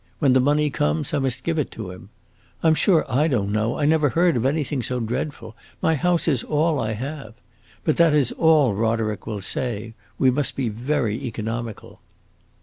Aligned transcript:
When 0.17 0.33
the 0.33 0.39
money 0.39 0.71
comes 0.71 1.13
I 1.13 1.19
must 1.19 1.43
give 1.43 1.59
it 1.59 1.69
to 1.73 1.91
him. 1.91 2.09
I 2.63 2.69
'm 2.69 2.73
sure 2.73 3.05
I 3.07 3.27
don't 3.27 3.51
know; 3.51 3.77
I 3.77 3.85
never 3.85 4.09
heard 4.09 4.35
of 4.35 4.47
anything 4.47 4.81
so 4.81 4.99
dreadful! 4.99 5.55
My 5.79 5.93
house 5.93 6.27
is 6.27 6.41
all 6.41 6.79
I 6.79 6.93
have. 6.93 7.35
But 7.83 7.97
that 7.97 8.15
is 8.15 8.31
all 8.31 8.73
Roderick 8.73 9.27
will 9.27 9.41
say. 9.41 9.93
We 10.17 10.31
must 10.31 10.55
be 10.55 10.69
very 10.69 11.23
economical." 11.23 11.99